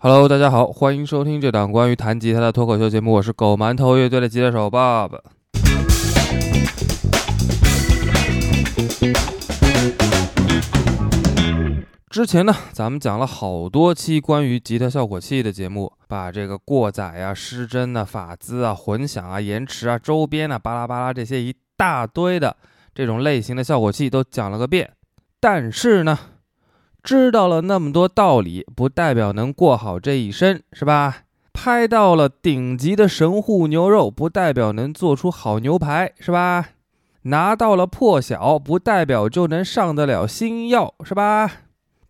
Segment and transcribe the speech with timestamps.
[0.00, 5.18] Hello，大家好，欢迎收听这档关于弹吉他的脱口秀节目，我是狗馒头乐队的吉他手 Bob。
[12.08, 22.56] 之前呢，咱们讲了好多期关于吉他效果器的节目，把这个过载啊、失真啊、法兹啊、混响啊、延迟啊、周边啊、巴拉巴拉这些一大堆的
[22.94, 24.92] 这种类型的效果器都讲了个遍。
[25.40, 26.16] 但是呢，
[27.08, 31.22] 知道了那么多道理，不代表能过好这一生，是吧？
[31.54, 36.68] 拍到了顶级的神户牛肉，不代表能做出好牛排，是吧？
[37.22, 41.50] 拿到了破晓，不代表就能上得了星耀，是吧？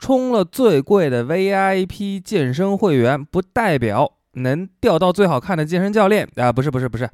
[0.01, 6.51] 充了最贵的 VIP 健身会员，不代表能钓到最好看的健身教练啊！
[6.51, 7.09] 不是，不是，不是，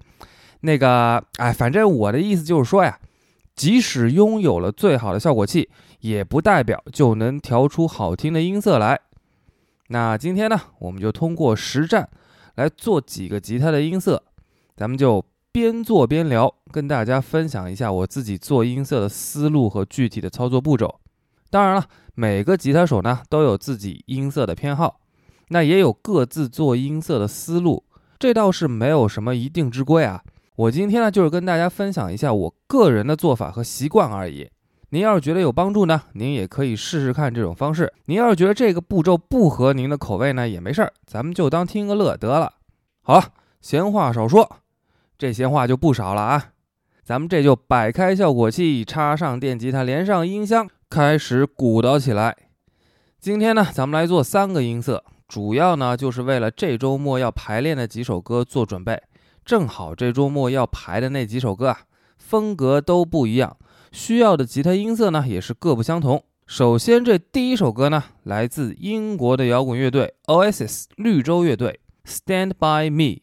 [0.60, 2.98] 那个，哎，反正我的意思就是说呀，
[3.54, 5.70] 即使拥有了最好的效果器。
[6.00, 9.00] 也不代表就能调出好听的音色来。
[9.88, 12.06] 那今天呢，我们就通过实战
[12.56, 14.22] 来做几个吉他的音色，
[14.76, 21.00] 咱们就边做边聊，跟大家分享一下我自己做音色的思路和具体的操作步骤。
[21.48, 25.00] 当然了，每个吉他手呢都有自己音色的偏好，
[25.48, 27.82] 那也有各自做音色的思路，
[28.18, 30.22] 这倒是没有什么一定之规啊。
[30.56, 34.48] 我今天呢就是跟大家分享一下我个人的做法和习惯而已。
[34.90, 37.92] 您要是觉得有帮助呢，您也可以试试看这种方式。
[38.04, 42.52] 您要是觉得这个步骤不合您的口味呢，也没事儿，咱们就当听个乐得了。
[43.02, 43.24] 好了，
[43.60, 44.58] 闲话少说，
[45.18, 46.50] 这闲话就不少了啊。
[47.02, 52.36] 咱们这就摆开效果器，插上电吉他，连上音箱，开始鼓捣起来。
[53.18, 59.02] 今天呢，咱们来做三个音色，主要呢就是为了这周末要排练的几首歌做准备。
[59.44, 61.82] 正好这周末要排的那几首歌啊，
[62.16, 63.56] 风格都不一样。
[63.92, 66.24] 需要的吉他音色呢，也是各不相同。
[66.46, 71.80] 首先，这第一首歌呢，来自英国的摇滚乐队 Oasis 绿洲乐队，
[72.10, 73.20] 《Stand by Me》。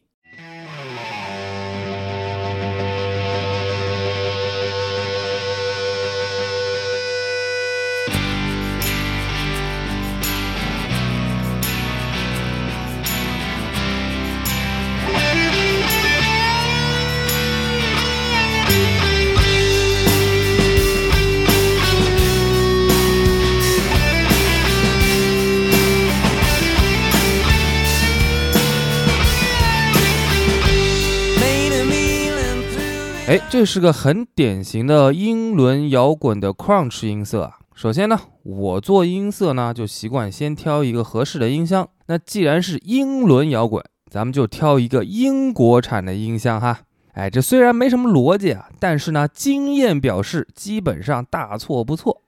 [33.28, 37.56] 哎，这是个很典型的英伦摇滚的 crunch 音色啊。
[37.72, 41.88] 首先呢，我做音色呢就习惯先挑一个合适的音箱。
[42.06, 46.80] 那既然是英伦摇滚，咱们就挑一个英国产的音箱哈。
[47.12, 52.22] 哎，这虽然没什么逻辑啊，但是呢，经验表示基本上大错不错。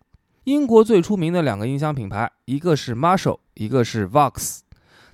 [0.45, 4.61] 英国最出名的两个音箱品牌，一个是 Marshall，一个是 Vox，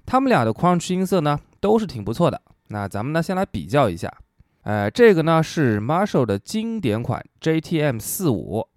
[0.04, 2.42] 他们俩的 crunch 音色呢都是挺不错的。
[2.68, 4.12] 那咱们呢先来比较一下。
[4.62, 8.69] 呃，这个呢是 Marshall 的经典款 JTM 四五。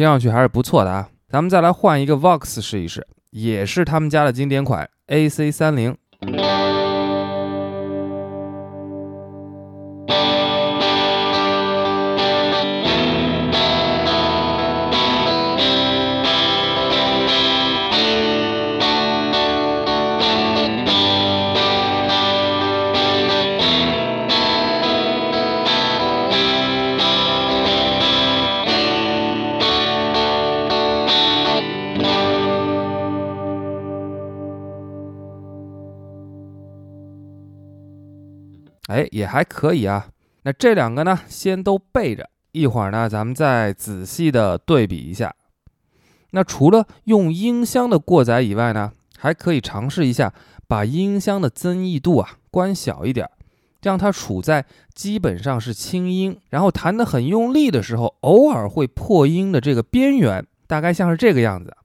[0.00, 5.94] 听上去还是不错的啊，咱们再来换一个 Vox 试一试，也是他们家的经典款 AC 三零。
[38.90, 40.08] 哎，也还可以啊。
[40.42, 45.32] 那这两个呢，先都备着，一会儿呢，咱们再仔细的对比一下。
[46.32, 50.34] 那除了用音箱的过载以外呢，还可以尝试一下
[50.66, 53.30] 把音箱的增益度啊关小一点，
[53.80, 61.76] 让它处在基本上是轻音，然后弹得很用力的时候，偶尔会破音的这个边缘，大概像是这个样子。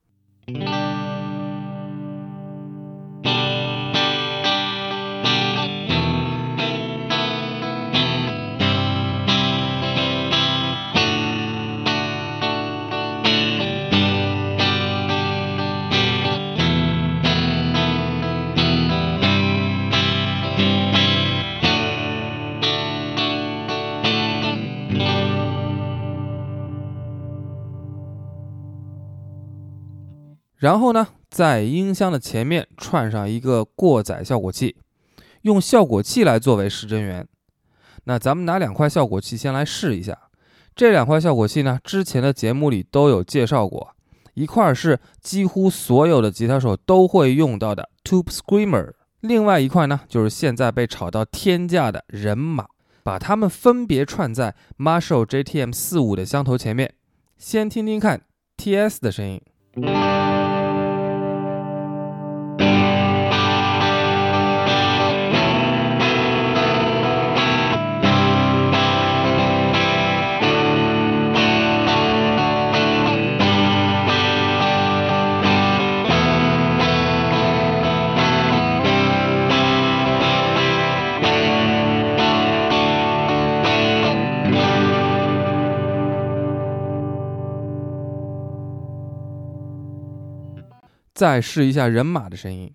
[30.58, 34.76] 然后呢，在音箱的前面串上一个过载效果器，
[35.42, 37.28] 用效果器来作为失真源。
[38.06, 40.18] 那咱们拿两块效果器先来试一下。
[40.76, 43.96] 这两块效果器呢，之前的节目里都有介绍过。
[44.34, 52.66] 一块是几乎所有的吉他手都会用到的 Tube Screamer，另外一块呢，就是现在被炒到天价的人马。
[53.02, 56.96] 把它们分别串在 Marshall JTM 四五的箱头前面，
[57.38, 58.24] 先听听看
[58.58, 59.40] TS 的声音。
[91.16, 92.74] 再试一下人马的声音。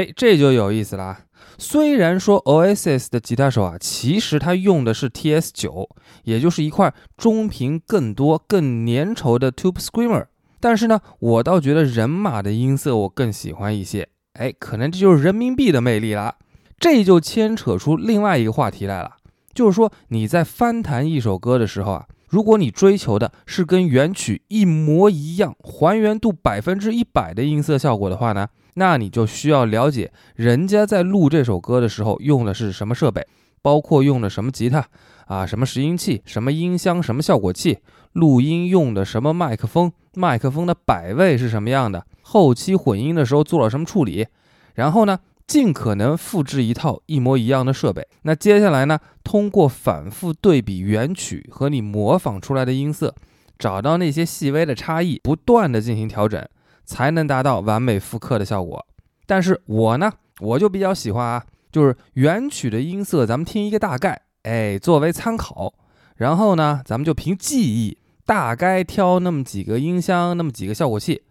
[0.00, 1.18] 哎，这就有意思了。
[1.58, 5.90] 虽然说 Oasis 的吉他手啊，其实他用的是 TS 九，
[6.24, 14.08] 也就是一块中频更多、更粘稠的 Tube Screamer，但是呢，我倒觉得人马的音色我更喜欢一些。
[14.32, 16.36] 哎，可能这就是人民币的魅力啦。
[16.78, 19.16] 这就牵扯出另外一个话题来了，
[19.52, 28.48] 就是说你在翻弹一首歌的时候啊，如果你追求的是跟原曲一模一样、还原度百分之一百的音色效果的话呢？
[28.74, 33.26] 那你就需要了解人家在录这首歌的时候用的是什么设备，
[33.62, 34.86] 包括用的什么吉他
[35.26, 37.78] 啊，什么拾音器，什么音箱，什么效果器，
[38.12, 44.26] 录音用的什么麦克风，麦克风的摆位是什么样的，后期混音的时候做了什么处理，
[44.74, 48.06] 然后呢，尽可能复制一套一模一样的设备。
[48.22, 53.14] 那接下来呢，通过反复对比原曲和你模仿出来的音色，
[53.58, 56.44] 找到那些细微的差异，不断的进行调整。
[56.90, 58.84] 才能达到完美复刻的效果。
[59.24, 65.72] 但是我呢，我就比较喜欢啊，就是原曲的音色，咱们听一个大概，哎，作为参考。
[66.16, 67.96] 然后呢，咱们就凭记忆，
[68.26, 71.22] 大概挑那么几个音箱，那么几个效果器，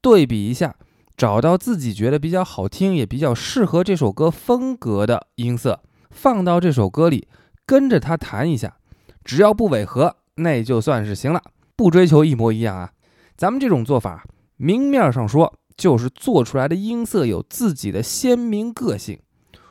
[0.00, 0.74] 对比一下，
[1.14, 7.28] 找到自己觉得比较好听，也比较适合这首歌风格的音色，放到这首歌里，
[7.66, 8.76] 跟着它弹一下，
[9.22, 11.42] 只要不违和，那就算是行了。
[11.76, 12.92] 不追求一模一样啊，
[13.36, 14.24] 咱们这种做法。
[14.64, 19.18] 明面上说，就是做出来的音色有自己的鲜明个性。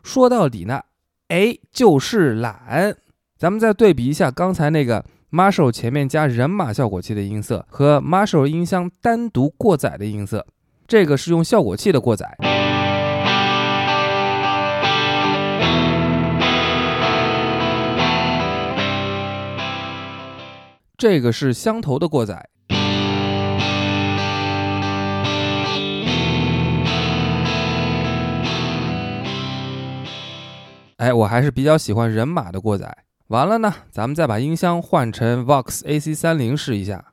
[0.04, 0.82] 说到底呢，
[1.30, 2.98] 哎，就是懒。
[3.38, 10.46] 咱们再对比一下刚才那个 Marshall 前面加人马效果器的音色和 Marshall 音箱单独过载的音色，
[10.86, 12.38] 这个是用效果器的过载，
[20.98, 22.50] 这个是箱头的过载。
[31.02, 32.96] 哎，我还是比较喜欢人马的过载。
[33.30, 37.04] 完了呢，咱们再把音箱换成 Vox AC 三零试一下。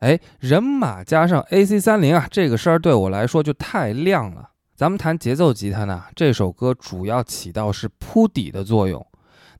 [0.00, 4.50] 哎，人马加上 AC 三零啊，这个声儿对我来说就太亮了。
[4.76, 9.06] 咱们弹节奏吉他呢，这首歌主要起到是铺底的作用。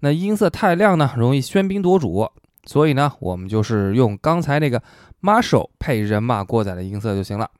[0.00, 2.30] 那音色太亮呢，容易喧宾夺主。
[2.66, 4.82] 所以呢，我们就是用刚才那个
[5.22, 7.50] Marshall 配人马过载的音色就行了。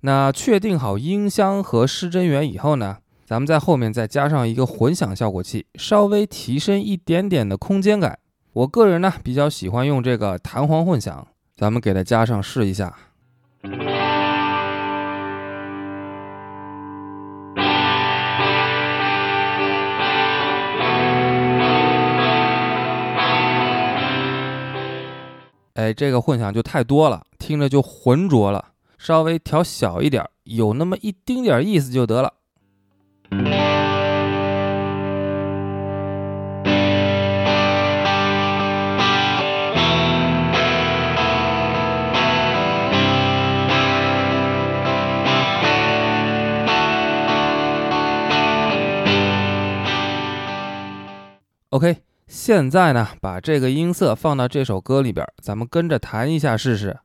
[0.00, 8.18] 那确定好音箱和失真源以后呢，咱们在后面再加上一个混响效果器，稍微提升一点点的空间感。
[8.52, 12.96] 我个人呢比较喜欢用这个弹簧混响，咱们给它加上试一下。
[25.80, 32.34] 哎，这个混响就太多了，听着就浑浊了，稍微调小一点，有那么一丁点意思就得了。
[51.70, 52.09] ok。
[52.32, 56.96] 现在呢，把这个音色放到这首歌里边，咱们跟着弹一下试试。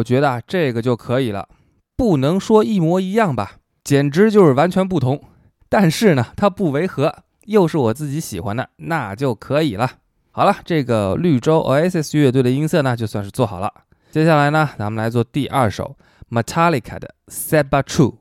[0.00, 1.48] 我觉得啊，这个就可以了，
[1.94, 5.22] 不能说一模一样吧，简直就是完全不同。
[5.68, 9.90] 但是呢，它不违和，又是我自己喜欢的，那就可以了。
[10.30, 13.70] 好了，这个绿洲 Oasis 乐队的音色呢，就算是做好了。
[14.10, 15.96] 接下来呢，咱们来做第二首
[16.30, 18.19] Metallica 的 Sad But True。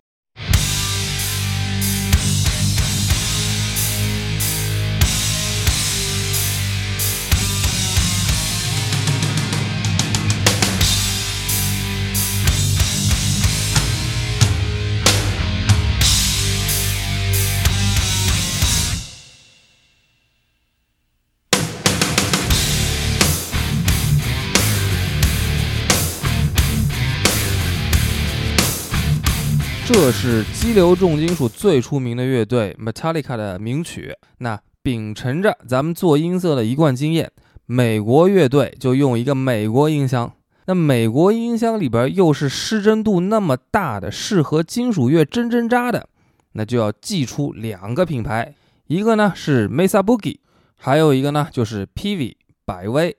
[29.91, 34.15] 这是激流重金属最出名的乐队 Metallica 的名曲。
[34.38, 37.31] 那秉承着咱们做音色的一贯经验，
[37.65, 40.31] 美国乐队就用一个美国音箱。
[40.67, 46.08] 那美国音箱里边又是失真度那么大的，适合金属乐真真扎的，
[46.51, 48.53] 那就要寄出两个品牌，
[48.86, 50.38] 一个呢是 Mesa Boogie，
[50.75, 53.17] 还有一个呢就是 PV 百威。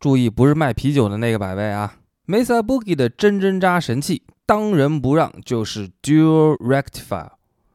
[0.00, 1.96] 注意，不是卖啤酒的那个百威啊。
[2.26, 4.22] Mesa Boogie 的真真扎神器。
[4.44, 7.30] 当仁不让就是 Dual Rectifier，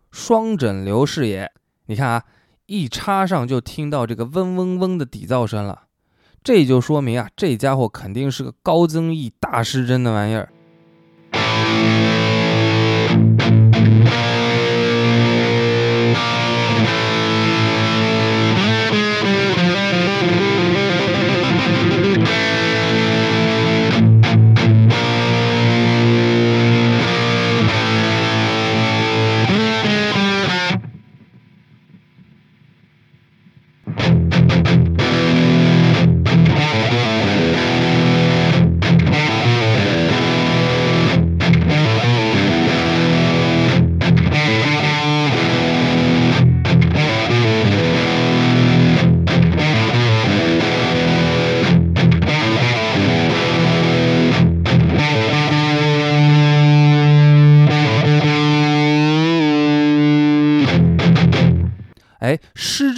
[0.10, 1.52] 双整流视野。
[1.88, 2.24] 你看啊，
[2.66, 5.84] 一插上就听到这个嗡嗡嗡的底噪声了，
[6.42, 10.50] 这就说明啊，这家伙肯定是个高增益大失真的玩意儿。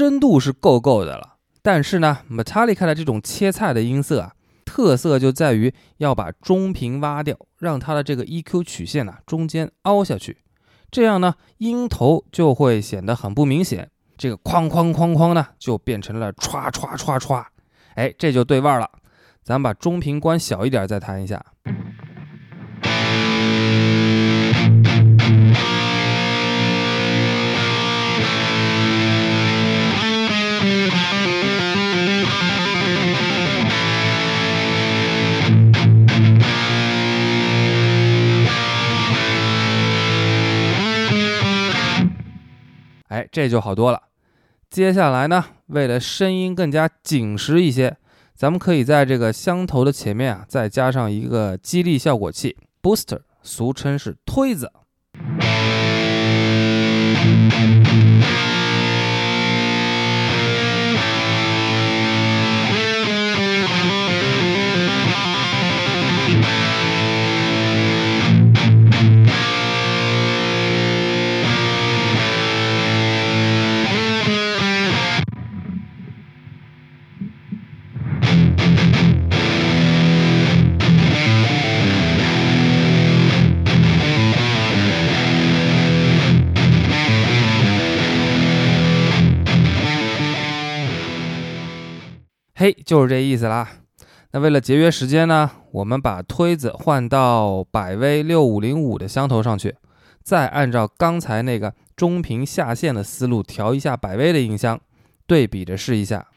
[0.04, 4.34] 真度是够够的了，但是呢，Metallica 的这种切菜的音色啊，
[4.66, 10.40] 特色就在于要把中频挖掉，让它的这个 EQ 曲线呢中间凹下去，
[10.92, 17.46] 这样呢，音头就会显得很不明显，这个哐哐哐哐呢就变成了歘歘歘歘，
[17.96, 18.90] 哎，这就对味儿了。
[19.42, 21.42] 咱把中频关小一点再弹一下。
[43.14, 44.02] 哎，这就好多了。
[44.72, 47.96] 接下来呢，为了声音更加紧实一些，
[48.34, 54.72] 咱们可以在这个箱头的前面啊，再加上一个激励效果器 （booster），俗称是推子。
[92.94, 93.68] 就是这意思啦。
[94.34, 99.74] 那为了节约时间呢，我们把推子换到百威六五零五的箱头上去，
[100.22, 104.80] 再按照刚才那个中频下线的思路调一下百威的音箱，
[105.26, 106.28] 对比着试一下。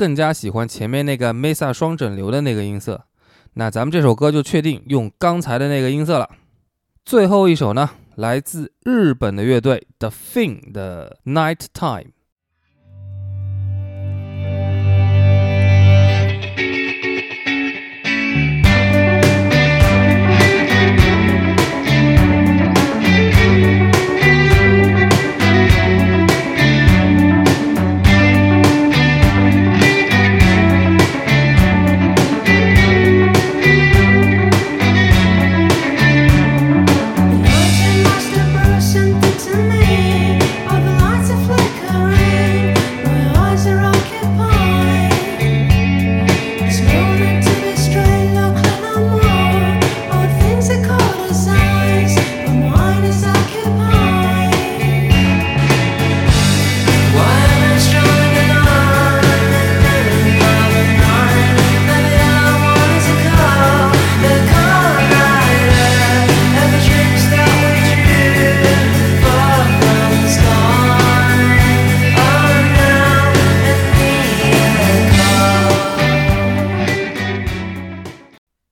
[0.00, 3.04] 更加喜欢前面那个 Mesa 双整流的那个音色。
[3.52, 6.26] 那咱们这首歌就确定用刚才的那个音色了。
[7.04, 12.12] 最后一首呢，来自日本的乐队 The Thing 的 Night Time。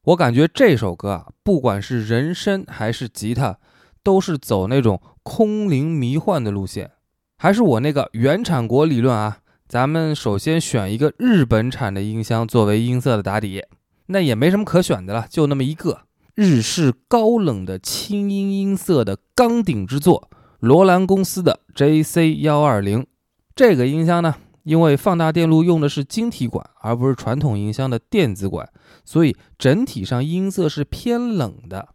[0.08, 3.58] 我感觉这首歌啊，不管是人声还是吉他，
[4.02, 6.92] 都是走那种空灵迷幻的路线。
[7.36, 13.62] 还是我那个原产国理论啊，咱们首先选一个日本产的音箱作为音色的打底，
[14.06, 16.00] 那也没什么可选的了，就那么一个
[16.34, 23.06] 日式高冷的轻音音色的钢顶之作，罗兰公司的 JC 幺二零。
[23.54, 24.36] 这个音箱呢？
[24.62, 28.68] 因为放大电路用的是晶体管，而不是传统音箱的电子管，
[29.08, 31.94] 所以整体上音色是偏冷的。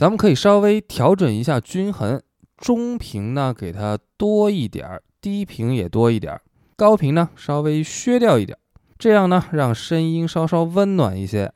[0.00, 2.22] 咱们可以稍微调整一下均衡，
[2.56, 6.40] 中频呢给它多一点儿，低频也多一点儿，
[6.74, 8.60] 高频呢稍微削掉一点儿，
[8.98, 11.52] 这样呢让声音稍稍温暖一些。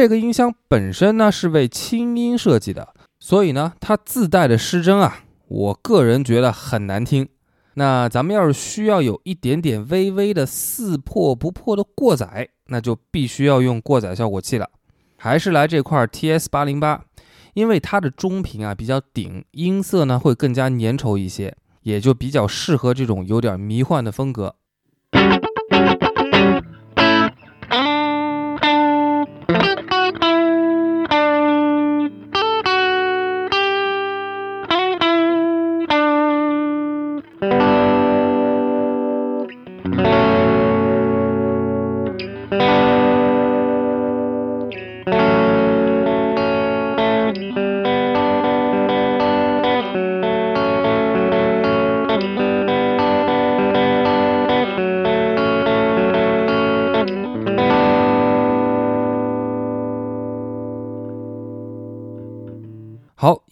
[0.00, 7.28] 这个音箱本身呢是为轻音设计的，所以呢它自带的失真啊，我个人觉得很难听。
[7.74, 14.70] 那咱们要是需要有一点点微微的似破不破的过载，那就必须要用过载效果器了。
[15.16, 17.02] 还是来这块 TS 八零八，
[17.54, 24.54] 因为它的中频啊比较顶，音色呢会更加粘稠一些，也就比较适合这种有点迷幻的风格。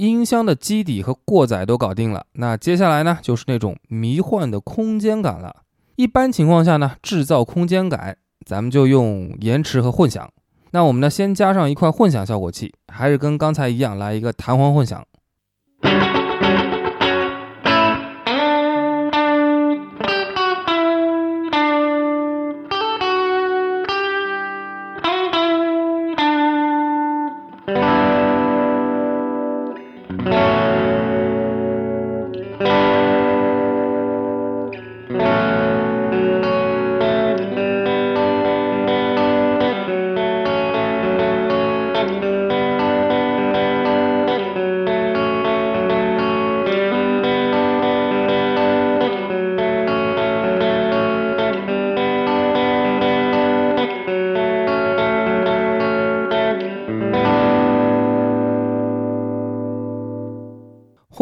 [0.06, 5.62] 音箱的基底和过载都搞定了，那接下来呢，就是那种迷幻的空间感了。
[5.96, 10.30] 一般情况下呢，制造空间感，咱们就用延迟和混响。
[10.72, 15.02] 那我们呢，先加上一块混响效果器，还是跟刚才一样，来一个弹簧混响。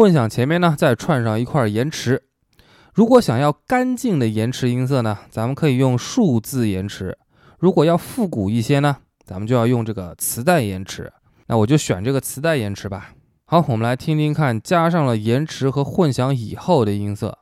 [0.05, 2.21] 混响前面呢，再串上一块延迟。
[2.93, 7.11] 如果想要干净的延迟音色呢，咱们可以用数字延迟；
[7.57, 11.11] 如果要复古一些呢，咱们就要用这个磁带延迟。
[11.47, 13.15] 那我就选这个磁带延迟吧。
[13.45, 17.39] 好，我们来听听看，加上了延迟和混响以后的音色。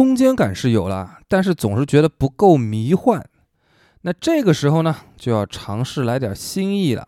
[0.00, 3.22] 空间感是有了，但是总是觉得不够迷幻。
[4.00, 7.06] 那这个时候呢，就要尝试来点新意了。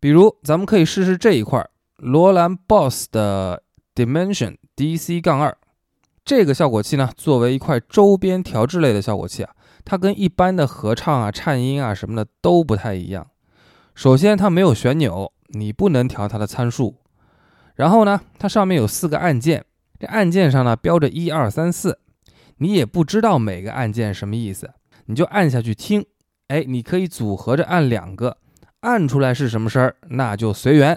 [0.00, 1.64] 比如，咱们可以试试这一块
[1.98, 3.62] 罗兰 Boss 的
[3.94, 5.56] Dimension DC 杠二。
[6.24, 13.24] 这个效果器呢，作为一块周边调制类的效果器啊，它跟一般的合唱啊、颤音啊什么的都不太一样。
[13.94, 16.96] 首先，它没有旋钮，你不能调它的参数。
[17.76, 19.64] 然后呢，它上面有四个按键。
[20.00, 22.00] 这按键上呢标着一二三四，
[22.62, 24.70] 你也不知道每个按键什么意思，
[25.06, 26.06] 你就按下去听。
[26.46, 28.38] 哎，你可以组合着按两个，
[28.82, 30.96] 按出来是什么声儿，那就随缘。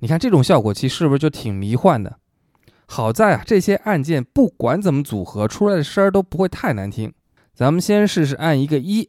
[0.00, 2.18] 你看这种效果器是不是就挺迷幻的？
[2.86, 7.12] 好在啊，这些按键不管怎么组合出来的声儿都不会太难听。
[7.54, 9.08] 咱们先试试按一个一。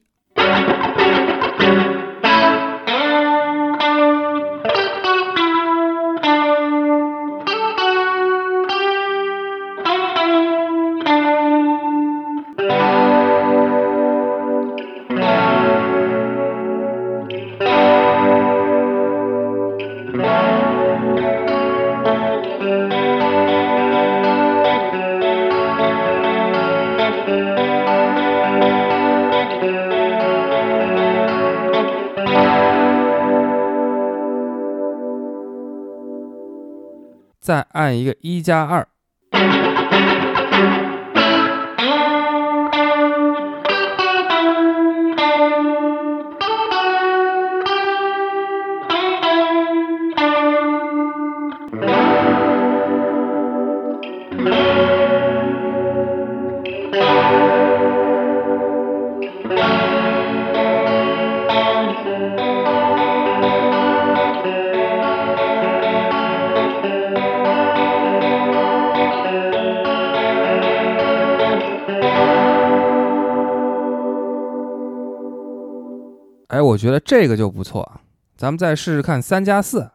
[37.45, 38.84] 再按一个一加二。
[76.55, 77.99] 哎，我觉得这个就不错，
[78.37, 79.91] 咱们再试试看三加四。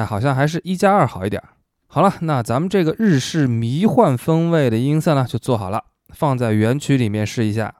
[0.00, 1.42] 哎，好像还是一加二好一点。
[1.86, 5.84] 好了，那咱们这个日式迷幻风味的音色呢，就做好了，
[6.14, 7.74] 放在原曲里面试一下。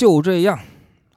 [0.00, 0.58] 就这样。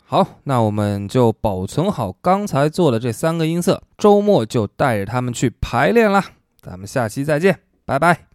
[0.04, 6.22] 好，那我们就保存好刚才做的这三个音色，周末就带着他们去排练啦。
[6.62, 8.33] 咱们下期再见，拜拜。